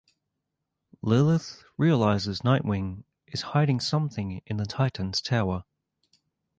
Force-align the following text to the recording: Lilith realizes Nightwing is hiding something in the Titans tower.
Lilith 1.03 1.63
realizes 1.77 2.39
Nightwing 2.41 3.03
is 3.27 3.43
hiding 3.53 3.79
something 3.79 4.41
in 4.47 4.57
the 4.57 4.65
Titans 4.65 5.21
tower. 5.21 5.63